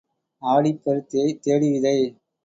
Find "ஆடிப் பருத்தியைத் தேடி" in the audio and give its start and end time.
0.41-1.71